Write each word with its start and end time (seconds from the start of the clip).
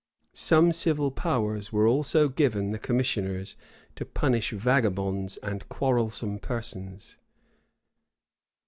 [*] 0.25 0.33
Some 0.33 0.71
civil 0.71 1.11
powers 1.11 1.71
were 1.71 1.85
also 1.87 2.27
given 2.27 2.71
the 2.71 2.79
commissioners 2.79 3.55
to 3.95 4.03
punish 4.03 4.49
vagabonds 4.49 5.37
and 5.43 5.69
quarrelsome 5.69 6.39
persons. 6.39 7.19